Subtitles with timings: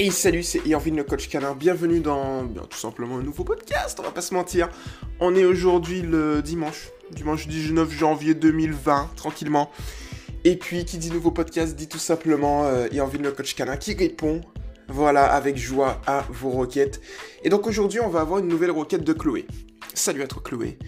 [0.00, 1.56] Et salut, c'est Irvine le coach canin.
[1.56, 4.68] Bienvenue dans bien, tout simplement un nouveau podcast, on va pas se mentir.
[5.18, 9.72] On est aujourd'hui le dimanche, dimanche 19 janvier 2020, tranquillement.
[10.44, 14.40] Et puis, qui dit nouveau podcast dit tout simplement euh, le coach canin qui répond,
[14.86, 17.00] voilà, avec joie à vos requêtes.
[17.42, 19.48] Et donc aujourd'hui, on va avoir une nouvelle requête de Chloé.
[19.94, 20.78] Salut à toi Chloé.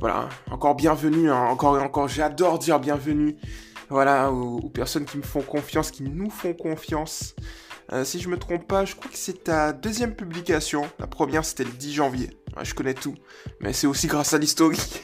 [0.00, 1.44] Voilà, encore bienvenue, hein.
[1.50, 3.36] encore et encore, j'adore dire bienvenue.
[3.90, 7.36] Voilà, aux personnes qui me font confiance, qui nous font confiance.
[7.92, 10.88] Euh, si je me trompe pas, je crois que c'est ta deuxième publication.
[10.98, 12.30] La première, c'était le 10 janvier.
[12.62, 13.14] je connais tout.
[13.60, 15.02] Mais c'est aussi grâce à l'historique.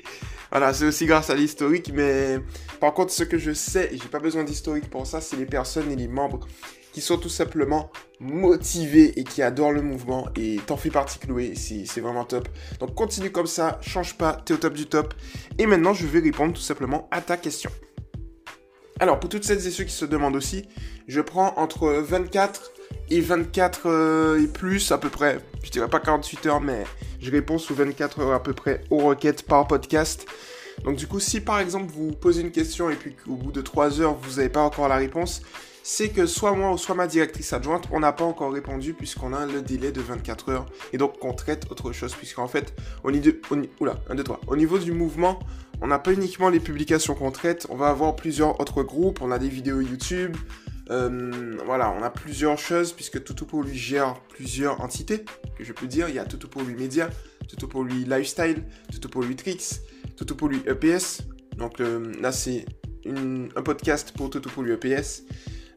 [0.50, 1.92] voilà, c'est aussi grâce à l'historique.
[1.92, 2.38] Mais
[2.80, 5.46] par contre, ce que je sais, et j'ai pas besoin d'historique pour ça, c'est les
[5.46, 6.46] personnes et les membres
[6.92, 10.28] qui sont tout simplement motivés et qui adorent le mouvement.
[10.36, 11.54] Et t'en fais partie, Chloé.
[11.54, 12.48] C'est vraiment top.
[12.80, 15.14] Donc continue comme ça, change pas, t'es au top du top.
[15.58, 17.70] Et maintenant, je vais répondre tout simplement à ta question.
[19.02, 20.64] Alors, pour toutes celles et ceux qui se demandent aussi,
[21.08, 22.70] je prends entre 24
[23.10, 25.40] et 24 euh, et plus à peu près.
[25.64, 26.84] Je dirais pas 48 heures, mais
[27.20, 30.26] je réponds sous 24 heures à peu près aux requêtes par podcast.
[30.84, 33.60] Donc du coup, si par exemple vous posez une question et puis qu'au bout de
[33.60, 35.42] 3 heures vous n'avez pas encore la réponse,
[35.82, 39.32] c'est que soit moi ou soit ma directrice adjointe, on n'a pas encore répondu puisqu'on
[39.32, 42.74] a le délai de 24 heures et donc qu'on traite autre chose puisqu'en fait,
[43.04, 43.30] au niveau,
[43.80, 45.38] oula, 1, 2, 3, au niveau du mouvement,
[45.80, 49.30] on n'a pas uniquement les publications qu'on traite, on va avoir plusieurs autres groupes, on
[49.32, 50.36] a des vidéos YouTube,
[50.90, 55.24] euh, voilà, on a plusieurs choses puisque Toto pour lui gère plusieurs entités,
[55.56, 56.08] que je peux dire.
[56.08, 57.08] Il y a Toto pour lui Média,
[57.48, 59.80] Toto pour lui Lifestyle, Toto pour lui Tricks,
[60.16, 61.22] Toto pour lui EPS.
[61.56, 62.66] Donc euh, là, c'est
[63.06, 65.24] un podcast pour Toto pour lui EPS.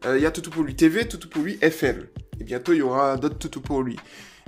[0.06, 2.06] Euh, il y a Toto pour lui TV, Toto pour lui FM.
[2.40, 3.98] Et bientôt, il y aura d'autres Toto pour lui.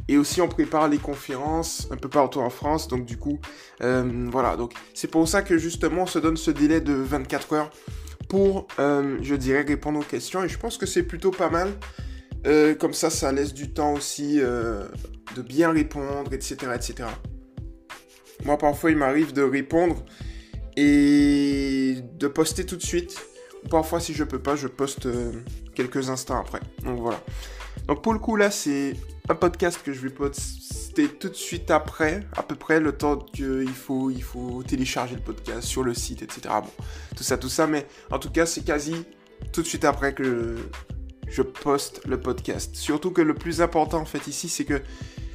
[0.07, 2.87] Et aussi, on prépare les conférences un peu partout en France.
[2.87, 3.39] Donc, du coup,
[3.79, 4.55] voilà.
[4.55, 7.71] Donc, c'est pour ça que justement, on se donne ce délai de 24 heures
[8.27, 10.43] pour, euh, je dirais, répondre aux questions.
[10.43, 11.73] Et je pense que c'est plutôt pas mal.
[12.45, 14.87] Euh, comme ça, ça laisse du temps aussi euh,
[15.35, 17.09] de bien répondre, etc., etc.
[18.45, 20.05] Moi, parfois, il m'arrive de répondre
[20.75, 23.19] et de poster tout de suite.
[23.69, 25.07] Parfois, si je peux pas, je poste
[25.75, 26.59] quelques instants après.
[26.83, 27.21] Donc voilà.
[27.87, 28.95] Donc pour le coup, là, c'est
[29.29, 33.17] un podcast que je vais poster tout de suite après, à peu près le temps
[33.17, 36.41] qu'il faut, il faut télécharger le podcast sur le site, etc.
[36.61, 36.83] Bon,
[37.15, 38.95] tout ça, tout ça, mais en tout cas, c'est quasi
[39.51, 40.55] tout de suite après que
[41.27, 42.75] je poste le podcast.
[42.75, 44.81] Surtout que le plus important en fait ici, c'est que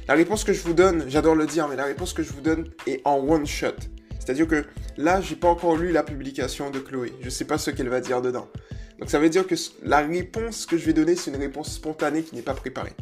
[0.07, 2.41] la réponse que je vous donne, j'adore le dire, mais la réponse que je vous
[2.41, 3.75] donne est en one shot.
[4.23, 7.13] C'est-à-dire que là, j'ai pas encore lu la publication de Chloé.
[7.21, 8.47] Je sais pas ce qu'elle va dire dedans.
[8.99, 12.23] Donc ça veut dire que la réponse que je vais donner, c'est une réponse spontanée
[12.23, 12.93] qui n'est pas préparée.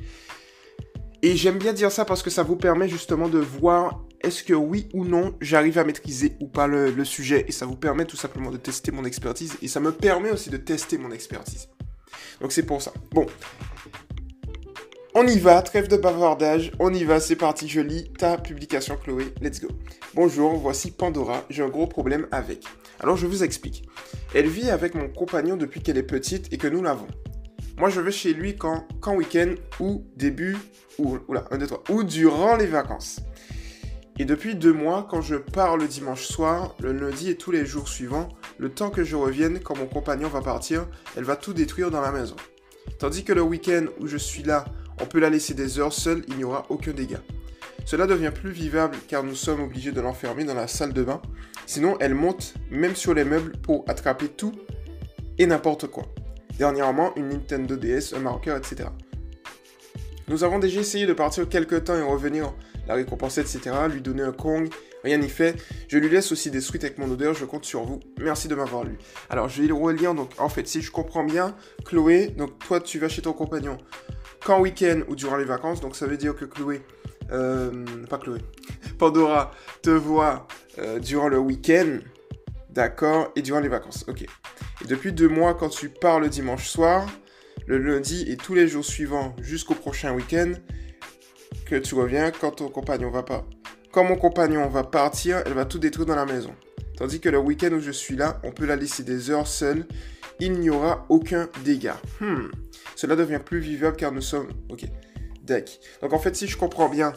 [1.21, 4.55] Et j'aime bien dire ça parce que ça vous permet justement de voir est-ce que
[4.55, 7.45] oui ou non j'arrive à maîtriser ou pas le, sujet.
[7.47, 9.57] Et ça vous permet tout simplement de tester mon expertise.
[9.61, 11.69] Et ça me permet aussi de tester mon expertise.
[12.39, 12.91] Donc c'est pour ça.
[13.11, 13.27] Bon.
[15.13, 18.95] On y va, trêve de bavardage, on y va, c'est parti, je lis ta publication
[18.95, 19.67] Chloé, let's go.
[20.13, 22.63] Bonjour, voici Pandora, j'ai un gros problème avec.
[23.01, 23.89] Alors je vous explique.
[24.33, 27.09] Elle vit avec mon compagnon depuis qu'elle est petite et que nous l'avons.
[27.77, 30.55] Moi, je vais chez lui quand, quand week-end ou début,
[30.97, 31.17] ou,
[31.89, 33.19] ou durant les vacances.
[34.17, 37.66] Et depuis deux mois, quand je pars le dimanche soir, le lundi et tous les
[37.66, 41.51] jours suivants, le temps que je revienne, quand mon compagnon va partir, elle va tout
[41.51, 42.38] détruire dans la maison.
[42.97, 44.66] Tandis que le week-end où je suis là,
[45.00, 47.22] on peut la laisser des heures seule, il n'y aura aucun dégât.
[47.85, 51.22] Cela devient plus vivable car nous sommes obligés de l'enfermer dans la salle de bain.
[51.66, 54.53] Sinon, elle monte même sur les meubles pour attraper tout
[55.38, 56.03] et n'importe quoi.
[56.57, 58.90] Dernièrement, une Nintendo DS, un marqueur, etc.
[60.28, 62.53] Nous avons déjà essayé de partir quelques temps et revenir,
[62.88, 64.69] la récompenser, etc., lui donner un Kong,
[65.03, 65.56] rien n'y fait.
[65.88, 68.00] Je lui laisse aussi des avec mon odeur, je compte sur vous.
[68.19, 68.97] Merci de m'avoir lu.
[69.30, 72.80] Alors, je vais le relire, donc en fait, si je comprends bien, Chloé, donc toi,
[72.80, 73.78] tu vas chez ton compagnon
[74.46, 76.81] quand week-end ou durant les vacances, donc ça veut dire que Chloé,
[77.31, 78.40] euh, pas Chloé,
[78.97, 80.47] Pandora te voit
[80.79, 82.00] euh, durant le week-end,
[82.69, 84.24] d'accord, et durant les vacances, ok.
[84.24, 87.07] Et depuis deux mois, quand tu pars le dimanche soir,
[87.68, 90.54] le lundi et tous les jours suivants jusqu'au prochain week-end,
[91.65, 93.45] que tu reviens quand ton compagnon va pas.
[93.92, 96.56] Quand mon compagnon va partir, elle va tout détruire dans la maison.
[96.98, 99.86] Tandis que le week-end où je suis là, on peut la laisser des heures seule.
[100.41, 102.01] Il n'y aura aucun dégât.
[102.19, 102.47] Hmm.
[102.95, 104.49] Cela devient plus vivable car nous sommes...
[104.69, 104.85] Ok.
[105.43, 105.79] Deck.
[106.01, 107.13] Donc en fait, si je comprends bien,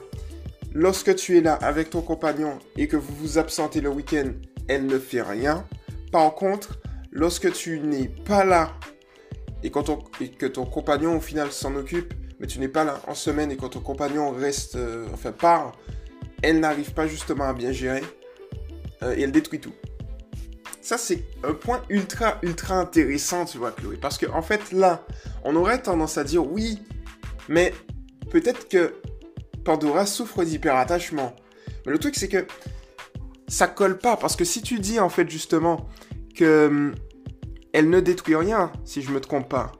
[0.74, 4.32] lorsque tu es là avec ton compagnon et que vous vous absentez le week-end,
[4.68, 5.66] elle ne fait rien.
[6.12, 6.78] Par contre,
[7.12, 8.72] lorsque tu n'es pas là
[9.62, 13.50] et, que ton compagnon au final s'en occupe, mais tu n'es pas là en semaine
[13.50, 15.72] et quand ton compagnon reste, euh, enfin part,
[16.42, 18.02] elle n'arrive pas justement à bien gérer
[19.02, 19.72] euh, et elle détruit tout.
[20.84, 23.96] Ça, c'est un point ultra, ultra intéressant, tu vois, Chloé.
[23.96, 25.06] Parce qu'en en fait, là,
[25.42, 26.78] on aurait tendance à dire, oui,
[27.48, 27.72] Mais
[28.30, 28.94] peut-être que
[29.64, 31.34] Pandora souffre d'hyperattachement.
[31.86, 32.46] Mais le truc, c'est que
[33.48, 34.18] ça colle pas.
[34.18, 35.88] Parce que si tu dis, en fait, justement,
[36.36, 36.94] que hum,
[37.72, 39.72] elle ne détruit rien, si je me trompe pas,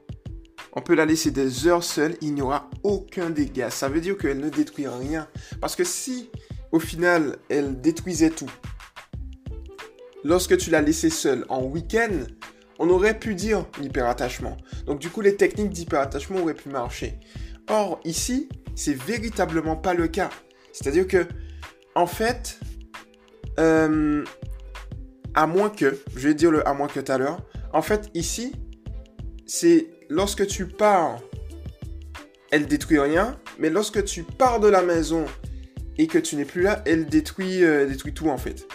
[0.73, 3.69] on peut la laisser des heures seule, il n'y aura aucun dégât.
[3.69, 5.29] Ça veut dire qu'elle ne détruit rien.
[5.61, 6.31] Parce que si,
[6.73, 8.51] au final, elle détruisait tout,
[10.25, 12.25] lorsque tu l'as laissée seule en week-end,
[12.79, 14.56] on aurait pu dire l'hyperattachement.
[14.87, 17.21] Donc du coup, les techniques d'hyperattachement auraient pu marcher.
[17.69, 20.31] Or, ici, c'est véritablement pas le cas.
[20.73, 21.26] C'est-à-dire que,
[21.94, 22.59] en fait,
[23.61, 24.25] euh,
[25.35, 27.38] à moins que, je vais dire le à moins que tout à l'heure,
[27.73, 28.53] en fait, ici,
[29.47, 31.20] c'est lorsque tu pars,
[32.50, 35.27] elle détruit rien, mais lorsque tu pars de la maison
[35.99, 38.67] et que tu n'es plus là, elle détruit, euh, détruit tout en fait.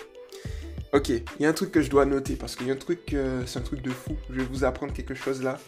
[0.91, 2.77] Ok, il y a un truc que je dois noter parce qu'il y a un
[2.77, 4.15] truc, euh, c'est un truc de fou.
[4.29, 5.59] Je vais vous apprendre quelque chose là.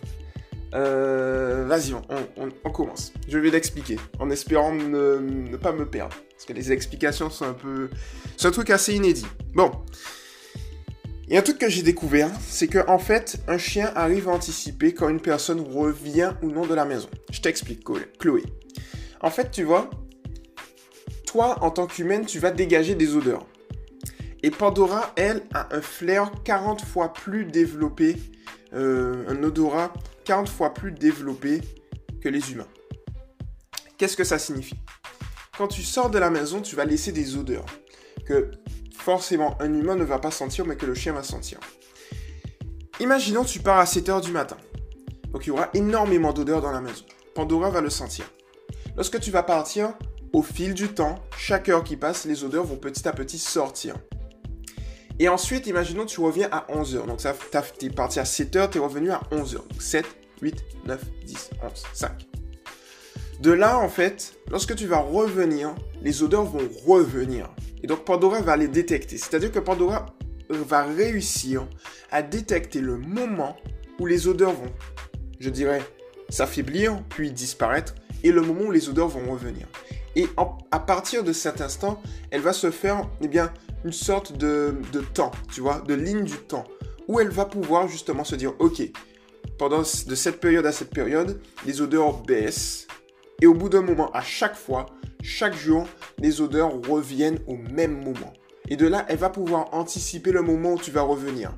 [0.74, 3.14] Euh, vas-y, on, commence.
[3.28, 7.54] Je vais l'expliquer en espérant ne, pas me perdre parce que les explications sont un
[7.54, 7.90] peu,
[8.38, 9.26] c'est un truc assez inédit.
[9.54, 9.72] Bon,
[11.28, 14.28] il y a un truc que j'ai découvert, c'est que en fait, un chien arrive
[14.28, 17.10] à anticiper quand une personne revient ou non de la maison.
[17.32, 17.84] Je t'explique,
[18.18, 18.44] Chloé.
[19.20, 19.90] En fait, tu vois,
[21.28, 23.46] toi, en tant qu'humaine, tu vas dégager des odeurs.
[24.44, 28.18] Et Pandora, elle, a un flair 40 fois plus développé,
[28.74, 29.94] euh, un odorat
[30.26, 31.62] 40 fois plus développé
[32.22, 32.68] que les humains.
[33.98, 34.80] Qu'est-ce que ça signifie?
[35.58, 37.66] Quand tu sors de la maison, tu vas laisser des odeurs
[38.26, 38.50] que
[38.98, 41.60] forcément un humain ne va pas sentir, mais que le chien va sentir.
[43.00, 44.58] Imaginons tu pars à 7h du matin.
[45.32, 47.06] Donc il y aura énormément d'odeurs dans la maison.
[47.36, 48.26] Pandora va le sentir.
[48.96, 49.94] Lorsque tu vas partir,
[50.34, 53.96] au fil du temps, chaque heure qui passe, les odeurs vont petit à petit sortir.
[55.20, 57.06] Et ensuite, imaginons tu reviens à 11h.
[57.06, 57.36] Donc ça,
[57.82, 59.56] es parti à 7h, tu es revenu à 11h.
[59.56, 60.06] Donc 7,
[60.42, 62.12] 8, 9, 10, 11, 5.
[63.40, 67.50] De là, en fait, lorsque tu vas revenir, les odeurs vont revenir.
[67.84, 69.18] Et donc Pandora va les détecter.
[69.18, 70.06] C'est-à-dire que Pandora
[70.52, 71.68] euh, va réussir
[72.12, 73.58] à détecter le moment
[74.00, 74.72] où les odeurs vont,
[75.40, 75.82] je dirais,
[76.30, 79.68] s'affaiblir, puis disparaître, et le moment où les odeurs vont revenir.
[80.16, 80.28] Et
[80.72, 83.52] à partir de cet instant, elle va se faire eh bien,
[83.84, 86.66] une sorte de, de temps, tu vois, de ligne du temps,
[87.08, 88.82] où elle va pouvoir justement se dire, ok,
[89.58, 92.88] pendant de cette période à cette période, les odeurs baissent,
[93.42, 94.86] et au bout d'un moment, à chaque fois,
[95.24, 95.88] chaque jour,
[96.20, 98.34] les odeurs reviennent au même moment.
[98.70, 101.52] Et de là, elle va pouvoir anticiper le moment où tu vas revenir.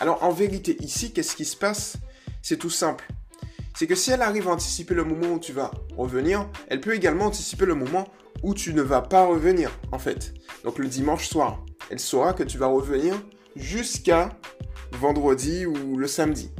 [0.00, 1.96] Alors en vérité, ici, qu'est-ce qui se passe?
[2.42, 3.06] C'est tout simple.
[3.74, 6.94] C'est que si elle arrive à anticiper le moment où tu vas revenir, elle peut
[6.94, 8.08] également anticiper le moment
[8.42, 10.34] où tu ne vas pas revenir, en fait.
[10.64, 13.14] Donc le dimanche soir, elle saura que tu vas revenir
[13.56, 14.30] jusqu'à
[14.92, 16.50] vendredi ou le samedi.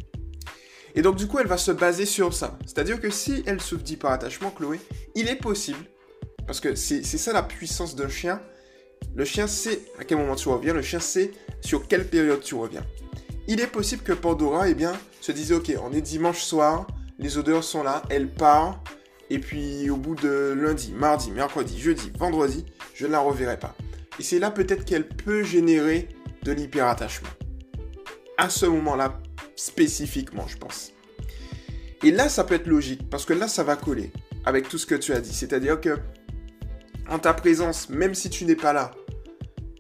[0.94, 2.58] Et donc du coup, elle va se baser sur ça.
[2.66, 4.80] C'est-à-dire que si elle souffre attachement, Chloé,
[5.14, 5.84] il est possible
[6.46, 8.40] parce que c'est ça la puissance d'un chien.
[9.14, 11.30] Le chien sait à quel moment tu reviens, le chien sait
[11.60, 12.84] sur quelle période tu reviens.
[13.46, 16.86] Il est possible que Pandora eh bien, se dise Ok, on est dimanche soir,
[17.19, 18.82] les odeurs sont là, elle part,
[19.30, 22.64] et puis au bout de lundi, mardi, mercredi, jeudi, vendredi,
[22.94, 23.75] je ne la reverrai pas.
[24.19, 26.08] Et c'est là peut-être qu'elle peut générer
[26.42, 27.28] de l'hyperattachement.
[28.36, 29.20] À ce moment-là,
[29.56, 30.92] spécifiquement, je pense.
[32.04, 34.12] Et là, ça peut être logique, parce que là, ça va coller
[34.44, 35.35] avec tout ce que tu as dit.
[35.35, 35.99] C'est-à-dire que
[37.08, 38.92] en ta présence, même si tu n'es pas là,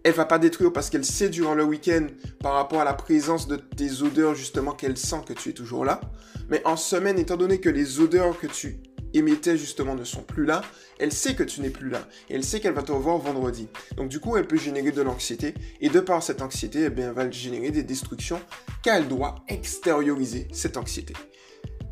[0.02, 2.06] elle va pas détruire parce qu'elle sait durant le week-end
[2.40, 5.84] par rapport à la présence de tes odeurs justement qu'elle sent que tu es toujours
[5.84, 6.00] là.
[6.48, 8.78] Mais en semaine, étant donné que les odeurs que tu
[9.18, 10.62] émettais justement ne sont plus là,
[10.98, 12.06] elle sait que tu n'es plus là.
[12.30, 13.68] Et elle sait qu'elle va te revoir vendredi.
[13.96, 15.54] Donc du coup, elle peut générer de l'anxiété.
[15.80, 18.40] Et de par cette anxiété, eh bien, elle va générer des destructions
[18.82, 21.14] car elle doit extérioriser cette anxiété.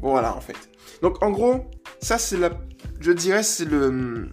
[0.01, 0.57] Voilà en fait.
[1.03, 1.67] Donc en gros,
[2.01, 2.51] ça c'est la...
[3.01, 4.29] Je dirais c'est le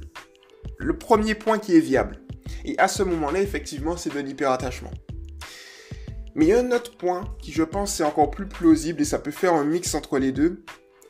[0.77, 2.19] le premier point qui est viable.
[2.65, 4.91] Et à ce moment-là, effectivement, c'est de l'hyperattachement.
[6.35, 9.05] Mais il y a un autre point qui, je pense, est encore plus plausible et
[9.05, 10.63] ça peut faire un mix entre les deux.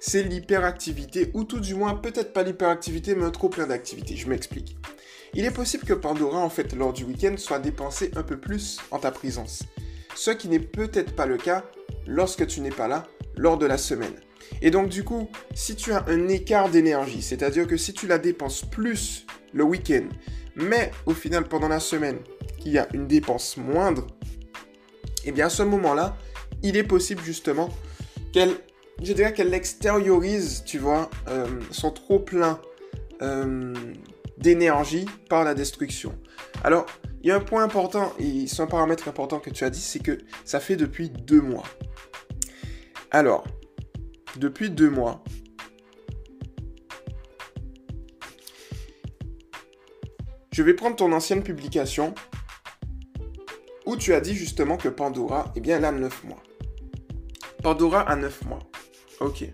[0.05, 4.17] C'est l'hyperactivité, ou tout du moins, peut-être pas l'hyperactivité, mais un trop plein d'activité.
[4.17, 4.75] Je m'explique.
[5.33, 8.81] Il est possible que Pandora, en fait, lors du week-end, soit dépensé un peu plus
[8.91, 9.63] en ta présence.
[10.13, 11.63] Ce qui n'est peut-être pas le cas
[12.05, 13.07] lorsque tu n'es pas là
[13.38, 14.13] lors de la semaine.
[14.62, 18.17] Et donc du coup, si tu as un écart d'énergie, c'est-à-dire que si tu la
[18.17, 20.10] dépenses plus le week-end,
[20.57, 22.17] mais au final pendant la semaine,
[22.65, 24.05] il y a une dépense moindre,
[25.24, 26.17] eh bien à ce moment-là,
[26.62, 27.69] il est possible justement
[28.33, 28.57] qu'elle,
[29.02, 32.60] je dirais qu'elle extériorise, tu vois, euh, son trop plein
[33.22, 33.74] euh,
[34.38, 36.18] d'énergie par la destruction.
[36.64, 36.86] Alors,
[37.22, 39.80] il y a un point important, et c'est un paramètre important que tu as dit,
[39.80, 41.64] c'est que ça fait depuis deux mois.
[43.12, 43.46] Alors,
[44.38, 45.24] depuis deux mois,
[50.52, 52.14] je vais prendre ton ancienne publication
[53.86, 56.42] où tu as dit justement que Pandora, eh bien, elle a neuf mois.
[57.62, 58.60] Pandora a neuf mois.
[59.24, 59.46] Ok.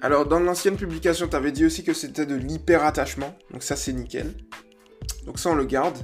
[0.00, 3.36] Alors, dans l'ancienne publication, tu avais dit aussi que c'était de l'hyperattachement.
[3.50, 4.34] Donc ça, c'est nickel.
[5.26, 5.98] Donc ça, on le garde.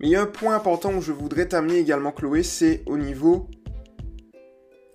[0.00, 2.98] Mais il y a un point important où je voudrais t'amener également, Chloé, c'est au
[2.98, 3.48] niveau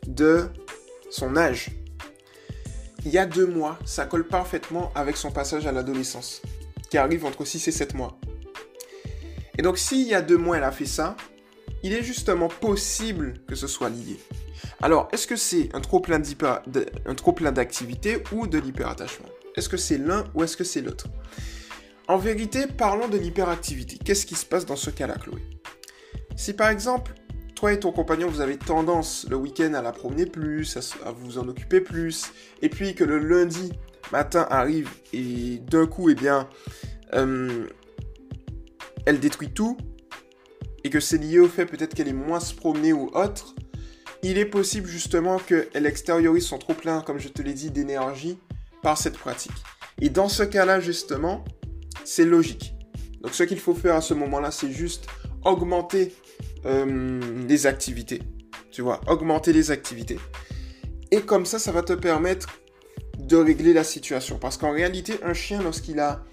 [0.07, 0.47] de
[1.09, 1.71] son âge.
[3.05, 6.41] Il y a deux mois, ça colle parfaitement avec son passage à l'adolescence,
[6.89, 8.19] qui arrive entre 6 et 7 mois.
[9.57, 11.15] Et donc, s'il y a deux mois, elle a fait ça,
[11.81, 14.19] il est justement possible que ce soit lié.
[14.81, 16.19] Alors, est-ce que c'est un trop plein
[17.51, 19.27] d'activité ou de l'hyperattachement?
[19.55, 21.07] Est-ce que c'est l'un ou est-ce que c'est l'autre?
[22.07, 23.97] En vérité, parlons de l'hyperactivité.
[23.97, 25.41] Qu'est-ce qui se passe dans ce cas-là, Chloé?
[26.37, 27.13] Si par exemple,
[27.55, 31.37] toi et ton compagnon, vous avez tendance le week-end à la promener plus, à, vous
[31.37, 32.31] en occuper plus,
[32.61, 33.73] et puis que le lundi
[34.13, 36.47] matin arrive et d'un coup, eh bien,
[37.13, 37.67] euh,
[39.05, 39.75] elle détruit tout,
[40.85, 43.55] et que c'est lié au fait peut-être qu'elle est moins se promener ou autre,
[44.23, 48.37] il est possible justement qu'elle extériorise son trop-plein, comme je te l'ai dit, d'énergie
[48.81, 49.53] par cette pratique.
[50.01, 51.43] Et dans ce cas-là, justement,
[52.03, 52.73] c'est logique.
[53.21, 55.07] Donc ce qu'il faut faire à ce moment-là, c'est juste
[55.43, 56.13] augmenter
[56.65, 58.21] euh, les activités.
[58.71, 60.19] Tu vois, augmenter les activités.
[61.11, 62.47] Et comme ça, ça va te permettre
[63.17, 64.37] de régler la situation.
[64.37, 66.23] Parce qu'en réalité, un chien, lorsqu'il a,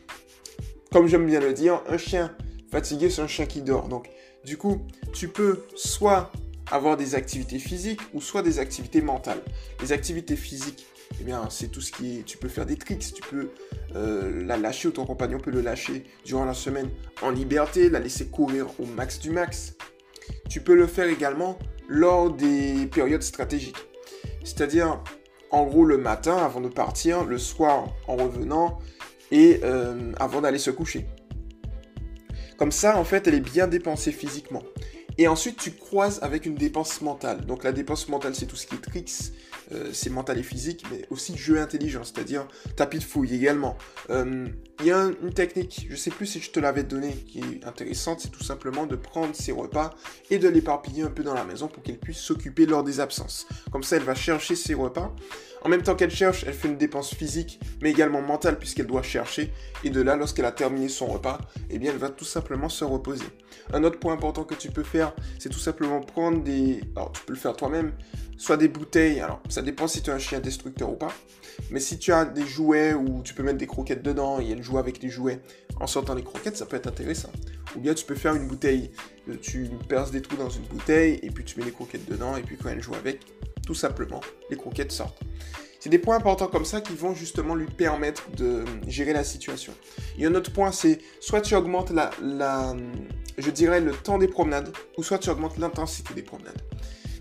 [0.92, 2.36] comme j'aime bien le dire, un chien
[2.70, 3.88] Fatigué, c'est un chien qui dort.
[3.88, 4.10] Donc,
[4.44, 6.32] du coup, tu peux soit
[6.70, 9.42] avoir des activités physiques ou soit des activités mentales.
[9.80, 10.86] Les activités physiques,
[11.20, 12.22] eh bien, c'est tout ce qui est.
[12.24, 13.50] Tu peux faire des tricks, tu peux
[13.94, 16.90] euh, la lâcher ou ton compagnon peut le lâcher durant la semaine
[17.22, 19.74] en liberté, la laisser courir au max du max.
[20.48, 21.58] Tu peux le faire également
[21.88, 23.76] lors des périodes stratégiques.
[24.42, 25.02] C'est-à-dire,
[25.50, 28.78] en gros, le matin avant de partir, le soir en revenant
[29.30, 31.06] et euh, avant d'aller se coucher.
[32.56, 34.62] Comme ça, en fait, elle est bien dépensée physiquement.
[35.18, 37.46] Et ensuite, tu croises avec une dépense mentale.
[37.46, 39.32] Donc la dépense mentale, c'est tout ce qui est tricks,
[39.72, 42.46] euh, c'est mental et physique, mais aussi jeu intelligent, c'est-à-dire
[42.76, 43.76] tapis de fouille également.
[44.10, 44.46] Euh,
[44.80, 47.40] il y a une technique, je ne sais plus si je te l'avais donné, qui
[47.40, 49.94] est intéressante, c'est tout simplement de prendre ses repas
[50.30, 53.46] et de l'éparpiller un peu dans la maison pour qu'elle puisse s'occuper lors des absences.
[53.72, 55.14] Comme ça, elle va chercher ses repas
[55.66, 59.02] en même temps qu'elle cherche, elle fait une dépense physique, mais également mentale, puisqu'elle doit
[59.02, 59.52] chercher.
[59.82, 61.38] Et de là, lorsqu'elle a terminé son repas,
[61.70, 63.26] eh bien, elle va tout simplement se reposer.
[63.72, 66.82] Un autre point important que tu peux faire, c'est tout simplement prendre des...
[66.94, 67.90] Alors, tu peux le faire toi-même,
[68.36, 69.18] soit des bouteilles.
[69.18, 71.12] Alors, ça dépend si tu as un chien destructeur ou pas.
[71.70, 74.62] Mais si tu as des jouets où tu peux mettre des croquettes dedans et elle
[74.62, 75.40] joue avec les jouets
[75.80, 77.30] en sortant les croquettes, ça peut être intéressant.
[77.76, 78.90] Ou bien tu peux faire une bouteille,
[79.42, 82.42] tu perces des trous dans une bouteille et puis tu mets les croquettes dedans et
[82.42, 83.20] puis quand elle joue avec,
[83.66, 84.20] tout simplement,
[84.50, 85.20] les croquettes sortent.
[85.80, 89.72] C'est des points importants comme ça qui vont justement lui permettre de gérer la situation.
[90.18, 91.92] Et un autre point, c'est soit tu augmentes
[93.38, 96.60] je dirais, le temps des promenades, ou soit tu augmentes l'intensité des promenades.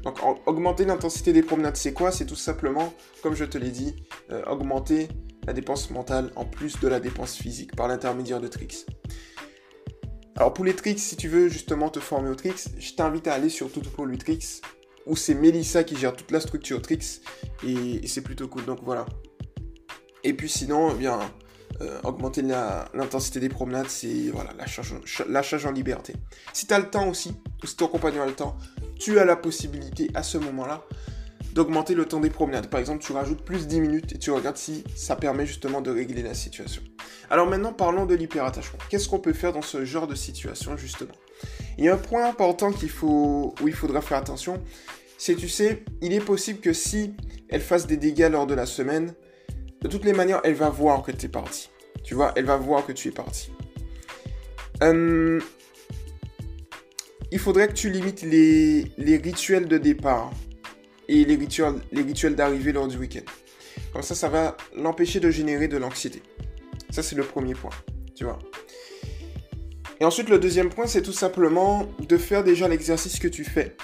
[0.05, 2.11] Donc augmenter l'intensité des promenades, c'est quoi?
[2.11, 2.93] C'est tout simplement,
[3.23, 3.95] comme je te l'ai dit,
[4.31, 5.09] euh, augmenter
[5.47, 8.85] la dépense mentale en plus de la dépense physique par l'intermédiaire de tricks.
[10.35, 13.33] Alors pour les tricks, si tu veux justement te former aux tricks, je t'invite à
[13.33, 14.61] aller sur tricks
[15.05, 17.21] où c'est Melissa qui gère toute la structure Trix
[17.65, 18.65] et, c'est plutôt cool.
[18.65, 19.05] Donc voilà.
[20.23, 21.19] Et puis sinon, eh bien,
[21.81, 24.95] euh, augmenter l'intensité des promenades, c'est voilà, la charge,
[25.29, 26.13] la charge en liberté.
[26.53, 28.57] Si tu as le temps aussi, ou si ton compagnon a le temps,
[28.99, 30.85] tu as la possibilité à ce moment-là
[31.53, 32.67] d'augmenter le temps des promenades.
[32.69, 35.89] Par exemple, tu rajoutes plus 10 minutes et tu regardes si ça permet justement de
[35.89, 36.81] régler la situation.
[37.29, 38.77] Alors maintenant, parlons de l'hyperattachement.
[38.89, 41.13] Qu'est-ce qu'on peut faire dans ce genre de situation justement?
[41.77, 44.61] Il y a un point important faut, où il faudra faire attention,
[45.17, 47.13] c'est tu sais, il est possible que si
[47.49, 49.13] elle fasse des dégâts lors de la semaine,
[49.81, 51.69] de toutes les manières, elle va voir que tu es parti.
[52.03, 53.51] Tu vois, elle va voir que tu es parti.
[54.83, 55.39] Euh,
[57.31, 60.31] il faudrait que tu limites les, rituels de départ
[61.07, 63.25] et les rituels, d'arrivée lors du week-end.
[63.93, 66.21] Comme ça, ça va l'empêcher de générer de l'anxiété.
[66.89, 67.71] Ça, c'est le premier point,
[68.15, 68.39] tu vois.
[69.99, 73.75] Et ensuite, le deuxième point, c'est tout simplement de faire déjà l'exercice que tu fais.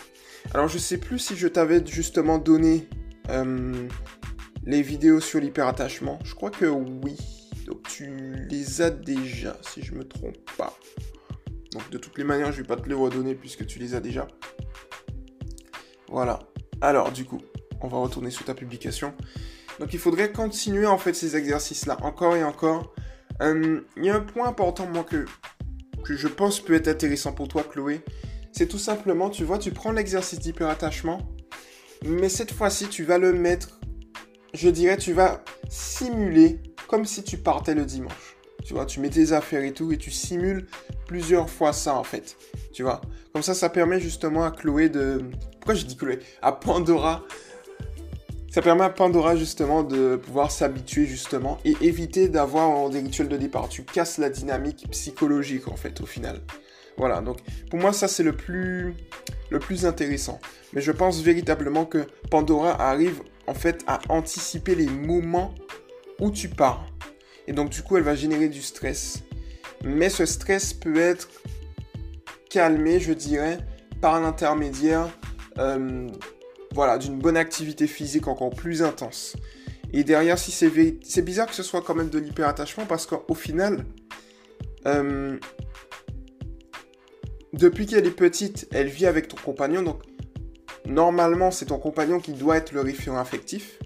[0.53, 2.87] Alors, je sais plus si je t'avais justement donné
[3.29, 3.87] euh,
[4.65, 6.19] les vidéos sur l'hyperattachement.
[6.25, 7.15] Je crois que oui.
[7.65, 8.09] Donc, tu
[8.49, 10.77] les as déjà, si je me trompe pas.
[11.73, 13.99] Donc, de toutes les manières, je vais pas te les redonner puisque tu les as
[13.99, 14.27] déjà.
[16.09, 16.39] Voilà.
[16.81, 17.41] Alors, du coup,
[17.81, 19.13] on va retourner sur ta publication.
[19.79, 22.93] Donc, il faudrait continuer en fait ces exercices-là encore et encore.
[23.41, 25.25] Euh, il y a un point important, moi, que,
[26.03, 28.01] que je pense peut être intéressant pour toi, Chloé.
[28.51, 31.19] C'est tout simplement, tu vois, tu prends l'exercice d'hyperattachement,
[32.03, 33.79] mais cette fois-ci, tu vas le mettre,
[34.53, 38.35] je dirais, tu vas simuler comme si tu partais le dimanche.
[38.65, 40.67] Tu vois, tu mets tes affaires et tout, et tu simules
[41.11, 42.37] plusieurs fois ça, en fait.
[42.71, 43.01] Tu vois?
[43.33, 45.25] Comme ça, ça permet justement à Chloé de...
[45.59, 46.19] Pourquoi j'ai dit Chloé?
[46.41, 47.25] À Pandora.
[48.49, 53.35] Ça permet à Pandora justement de pouvoir s'habituer justement et éviter d'avoir des rituels de
[53.35, 53.67] départ.
[53.67, 56.39] Tu casses la dynamique psychologique en fait au final.
[56.97, 57.39] Voilà, donc
[57.69, 58.93] pour moi ça c'est le plus,
[59.49, 60.39] le plus intéressant.
[60.73, 65.55] Mais je pense véritablement que Pandora arrive en fait à anticiper les moments
[66.19, 66.85] où tu pars.
[67.47, 69.23] Et donc du coup elle va générer du stress.
[69.83, 71.29] Mais ce stress peut être
[72.49, 73.59] calmé, je dirais,
[74.01, 75.09] par l'intermédiaire
[75.57, 76.07] euh,
[76.73, 79.35] voilà, d'une bonne activité physique encore plus intense.
[79.93, 83.85] Et derrière, si c'est bizarre que ce soit quand même de l'hyperattachement parce qu'au final,
[84.85, 85.37] euh,
[87.53, 89.81] depuis qu'elle est petite, elle vit avec ton compagnon.
[89.81, 90.01] Donc,
[90.85, 93.79] normalement, c'est ton compagnon qui doit être le référent affectif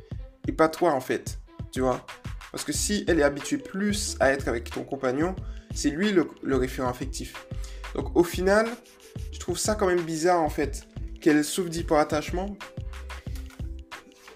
[0.48, 1.40] et pas toi en fait.
[1.72, 2.06] Tu vois
[2.52, 5.36] Parce que si elle est habituée plus à être avec ton compagnon,
[5.76, 7.46] c'est lui le, référent affectif.
[7.94, 8.68] Donc, au final,
[9.32, 10.88] je trouve ça quand même bizarre en fait
[11.22, 12.58] qu'elle souffre d'hyperattachement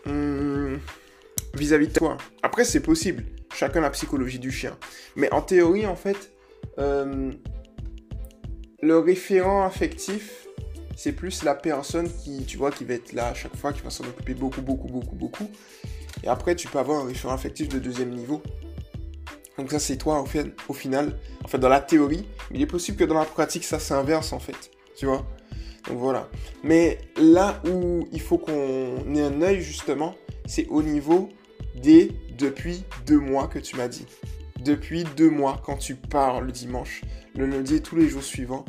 [0.05, 0.75] hmm,
[1.55, 2.17] vis-à-vis de toi.
[2.43, 3.24] Après, c'est possible.
[3.53, 4.77] Chacun la psychologie du chien.
[5.15, 6.31] Mais en théorie, en fait,
[6.77, 7.31] euh,
[8.81, 10.48] le référent affectif,
[10.96, 13.81] c'est plus la personne qui, tu vois, qui va être là à chaque fois, qui
[13.81, 15.50] va s'en occuper beaucoup, beaucoup, beaucoup, beaucoup.
[16.24, 18.43] Et après, tu peux avoir un référent affectif de deuxième niveau.
[19.59, 20.23] Donc ça, c'est toi,
[20.69, 21.19] au, final.
[21.43, 22.25] En fait, dans la théorie.
[22.49, 24.71] Mais il est possible que dans la pratique, ça s'inverse, en fait.
[24.95, 25.25] Tu vois?
[25.87, 26.29] Donc voilà.
[26.63, 31.29] Mais là où il faut qu'on ait un œil justement, c'est au niveau
[31.75, 34.05] des depuis deux mois que tu m'as dit.
[34.63, 37.01] Depuis deux mois, quand tu pars le dimanche,
[37.35, 38.63] le lundi et tous les jours suivants,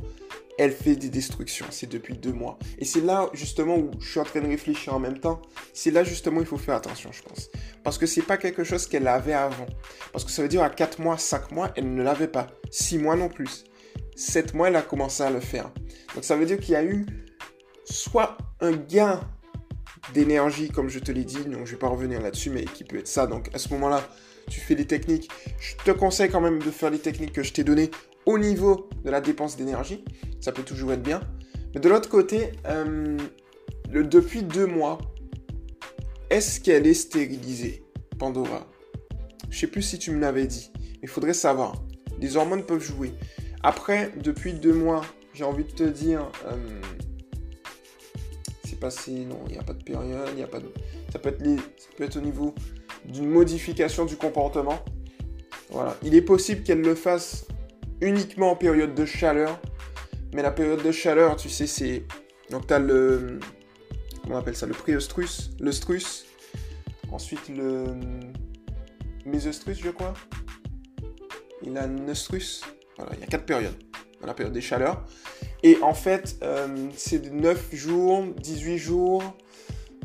[0.60, 1.66] elle fait des destructions.
[1.70, 2.58] C'est depuis deux mois.
[2.78, 5.40] Et c'est là justement où je suis en train de réfléchir en même temps.
[5.72, 7.50] C'est là justement il faut faire attention, je pense.
[7.82, 9.66] Parce que c'est pas quelque chose qu'elle avait avant.
[10.12, 12.46] Parce que ça veut dire à quatre mois, cinq mois, elle ne l'avait pas.
[12.70, 13.64] Six mois non plus.
[14.16, 15.70] 7 mois, elle a commencé à le faire.
[16.14, 17.06] Donc ça veut dire qu'il y a eu
[17.84, 19.20] soit un gain
[20.12, 22.98] d'énergie, comme je te l'ai dit, donc je vais pas revenir là-dessus, mais qui peut
[22.98, 23.26] être ça.
[23.26, 24.06] Donc à ce moment-là,
[24.50, 25.30] tu fais les techniques.
[25.58, 27.90] Je te conseille quand même de faire les techniques que je t'ai données
[28.30, 30.04] au niveau de la dépense d'énergie.
[30.40, 31.20] Ça peut toujours être bien.
[31.74, 33.16] Mais de l'autre côté, euh,
[33.90, 34.98] le, depuis deux mois,
[36.30, 37.84] est-ce qu'elle est stérilisée,
[38.18, 38.66] Pandora?
[39.50, 40.70] Je sais plus si tu me l'avais dit.
[41.02, 41.74] Il faudrait savoir.
[42.20, 43.12] Les hormones peuvent jouer.
[43.62, 45.02] Après, depuis deux mois,
[45.34, 46.80] j'ai envie de te dire, euh,
[48.64, 50.72] c'est passé, non, il n'y a pas de période, il n'y a pas de...
[51.12, 51.44] Ça peut, être
[51.76, 52.54] ça peut être au niveau
[53.04, 54.78] d'une modification du comportement.
[55.70, 55.96] Voilà.
[56.02, 57.46] Il est possible qu'elle le fasse
[58.00, 59.60] uniquement en période de chaleur.
[60.32, 62.04] Mais la période de chaleur, tu sais, c'est...
[62.50, 63.40] Donc tu as le...
[64.22, 66.26] Comment on appelle ça Le préostrus, le strus.
[67.10, 67.86] Ensuite le...
[69.24, 70.14] Mésostrus, je crois.
[71.62, 72.62] Il a nostrus
[73.12, 73.74] il y a quatre périodes.
[74.24, 75.04] La période des chaleurs.
[75.62, 79.22] Et en fait, euh, c'est 9 jours, 18 jours.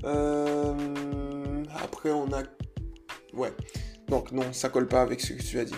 [0.06, 0.74] Euh,
[1.84, 2.44] après, on a.
[3.34, 3.52] Ouais.
[4.08, 5.76] Donc, non, ça colle pas avec ce que tu as dit.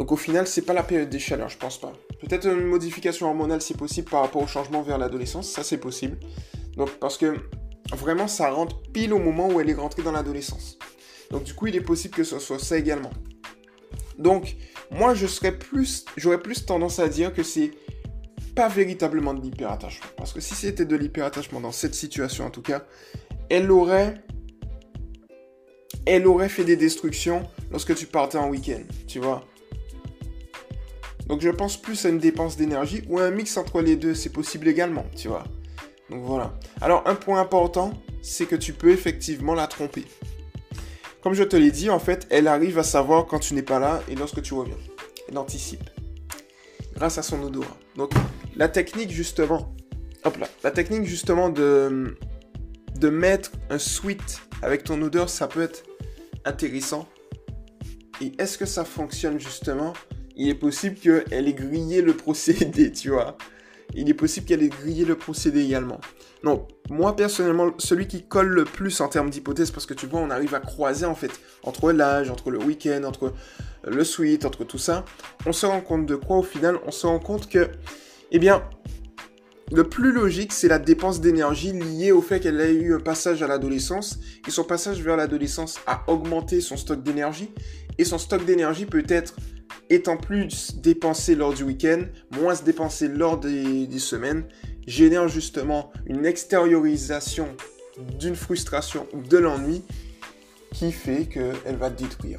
[0.00, 1.92] Donc, au final, c'est pas la période des chaleurs, je pense pas.
[2.22, 5.50] Peut-être une modification hormonale, c'est possible par rapport au changement vers l'adolescence.
[5.50, 6.18] Ça, c'est possible.
[6.78, 7.36] Donc, parce que
[7.92, 10.78] vraiment, ça rentre pile au moment où elle est rentrée dans l'adolescence.
[11.30, 13.10] Donc, du coup, il est possible que ce soit ça également.
[14.16, 14.56] Donc,
[14.90, 17.72] moi, je serais plus, j'aurais plus tendance à dire que c'est
[18.56, 20.08] pas véritablement de l'hyperattachement.
[20.16, 22.86] Parce que si c'était de l'hyperattachement dans cette situation, en tout cas,
[23.50, 24.14] elle aurait,
[26.06, 29.44] elle aurait fait des destructions lorsque tu partais en week-end, tu vois.
[31.30, 34.14] Donc, je pense plus à une dépense d'énergie ou à un mix entre les deux,
[34.14, 35.44] c'est possible également, tu vois.
[36.10, 36.58] Donc voilà.
[36.80, 40.06] Alors, un point important, c'est que tu peux effectivement la tromper.
[41.22, 43.78] Comme je te l'ai dit, en fait, elle arrive à savoir quand tu n'es pas
[43.78, 44.74] là et lorsque tu reviens.
[45.28, 45.88] Elle anticipe.
[46.94, 47.76] Grâce à son odorat.
[47.94, 48.10] Donc,
[48.56, 49.72] la technique, justement.
[50.24, 50.48] Hop là.
[50.64, 52.18] La technique, justement, de,
[52.96, 55.84] de mettre un sweat avec ton odeur, ça peut être
[56.44, 57.06] intéressant.
[58.20, 59.92] Et est-ce que ça fonctionne, justement
[60.40, 63.36] Il est possible qu'elle ait grillé le procédé, tu vois
[63.94, 66.00] il est possible qu'elle ait grillé le procédé également.
[66.44, 70.20] Non, moi personnellement, celui qui colle le plus en termes d'hypothèse, parce que tu vois,
[70.20, 71.32] on arrive à croiser en fait
[71.64, 73.34] entre l'âge, entre le week-end, entre
[73.84, 75.04] le suite, entre tout ça,
[75.44, 77.68] on se rend compte de quoi au final On se rend compte que,
[78.30, 78.62] eh bien,
[79.72, 83.42] le plus logique, c'est la dépense d'énergie liée au fait qu'elle a eu un passage
[83.42, 87.50] à l'adolescence, et son passage vers l'adolescence a augmenté son stock d'énergie,
[87.98, 89.34] et son stock d'énergie peut être
[89.90, 94.44] étant plus dépensé lors du week-end, moins se dépenser lors des, semaines,
[94.86, 97.48] génère justement une extériorisation
[98.18, 99.82] d'une frustration ou de l'ennui
[100.72, 102.38] qui fait qu'elle va te détruire.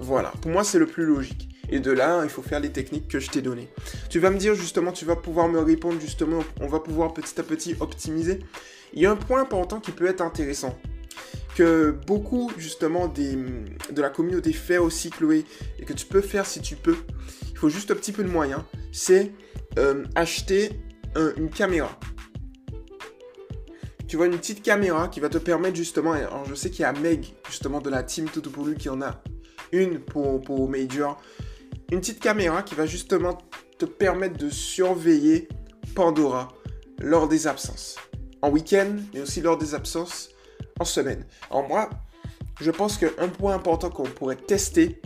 [0.00, 1.46] Voilà, pour moi c'est le plus logique.
[1.72, 3.68] Et de là, il faut faire les techniques que je t'ai données.
[4.08, 7.38] Tu vas me dire justement, tu vas pouvoir me répondre justement, on va pouvoir petit
[7.38, 8.40] à petit optimiser.
[8.92, 10.76] Il y a un point important qui peut être intéressant.
[11.56, 15.44] Que beaucoup justement de la communauté fait aussi Chloé,
[15.78, 16.96] et que tu peux faire si tu peux.
[17.50, 18.62] Il faut juste un petit peu de moyens.
[18.92, 19.32] C'est
[19.78, 20.80] euh, acheter
[21.36, 21.98] une caméra.
[24.10, 26.84] Tu vois, une petite caméra qui va te permettre justement, alors je sais qu'il y
[26.84, 29.22] a Meg justement de la team Toto pour lui qui en a
[29.70, 31.16] une pour, pour Major.
[31.92, 33.38] Une petite caméra qui va justement
[33.78, 35.48] te permettre de surveiller
[35.94, 36.48] Pandora
[36.98, 37.96] lors des absences.
[38.42, 40.29] En week-end, mais aussi lors des absences
[40.80, 41.24] en semaine.
[41.50, 41.90] Alors moi,
[42.60, 45.00] je pense qu'un point important qu'on pourrait tester,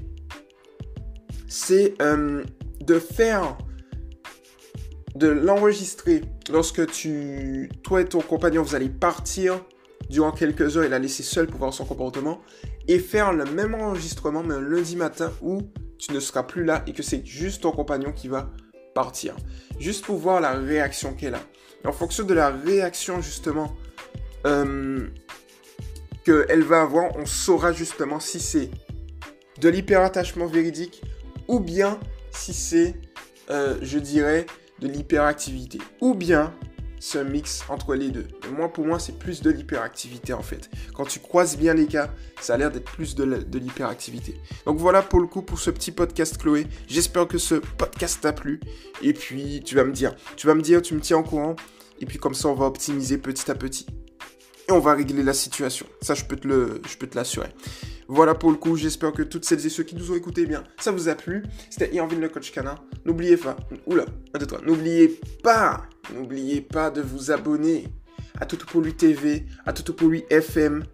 [1.48, 2.44] c'est euh,
[2.80, 3.58] de faire
[5.14, 9.64] de l'enregistrer lorsque tu, toi et ton compagnon, vous allez partir
[10.10, 12.40] durant quelques heures et la laisser seule pour voir son comportement
[12.88, 15.62] et faire le même enregistrement mais un lundi matin où
[15.98, 18.50] tu ne seras plus là et que c'est juste ton compagnon qui va
[18.94, 19.34] partir.
[19.78, 21.40] Juste pour voir la réaction qu'elle a.
[21.84, 23.74] En fonction de la réaction justement
[24.46, 25.08] euh,
[26.24, 28.70] qu'elle va avoir, on saura justement si c'est
[29.60, 31.02] de l'hyperattachement véridique
[31.48, 31.98] ou bien
[32.30, 32.94] si c'est,
[33.50, 34.46] euh, je dirais,
[34.80, 35.78] de l'hyperactivité.
[36.00, 36.52] Ou bien
[37.04, 38.26] ce mix entre les deux.
[38.56, 40.70] moi, pour moi, c'est plus de l'hyperactivité en fait.
[40.94, 42.10] Quand tu croises bien les cas,
[42.40, 44.40] ça a l'air d'être plus de l'hyperactivité.
[44.64, 46.66] Donc voilà pour le coup pour ce petit podcast Chloé.
[46.88, 48.58] J'espère que ce podcast t'a plu.
[49.02, 51.56] Et puis tu vas me dire, tu vas me dire, tu me tiens au courant.
[52.00, 53.86] Et puis comme ça, on va optimiser petit à petit.
[54.68, 55.86] Et on va régler la situation.
[56.00, 57.48] Ça, je peux te l'assurer.
[58.08, 60.46] Voilà pour le coup, j'espère que toutes celles et ceux qui nous ont écoutés, eh
[60.46, 61.42] bien, ça vous a plu.
[61.70, 62.74] C'était Irvin le coach canin.
[63.06, 64.04] N'oubliez pas, oula,
[64.64, 67.88] n'oubliez pas, n'oubliez pas de vous abonner
[68.40, 70.84] à Toutou pour lui TV, à Toutou pour lui FM,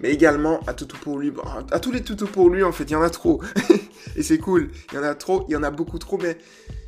[0.00, 1.32] mais également à Toutou pour lui,
[1.70, 3.40] à tous les Toutou pour lui en fait, il y en a trop.
[4.16, 6.36] et c'est cool, il y en a trop, il y en a beaucoup trop, mais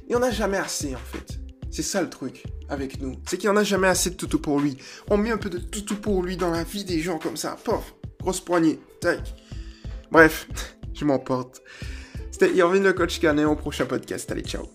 [0.09, 1.39] il y en a jamais assez en fait.
[1.71, 3.17] C'est ça le truc avec nous.
[3.27, 4.77] C'est qu'il n'y en a jamais assez de toutou pour lui.
[5.09, 7.57] On met un peu de toutou pour lui dans la vie des gens comme ça.
[7.63, 8.79] Pof, grosse poignée.
[9.01, 9.21] Tac.
[10.11, 10.49] Bref,
[10.95, 11.63] je m'emporte.
[12.31, 14.31] C'était Irvin le coach Canet au prochain podcast.
[14.31, 14.69] Allez, ciao.